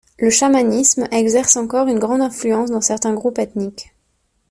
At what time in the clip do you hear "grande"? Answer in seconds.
1.99-2.21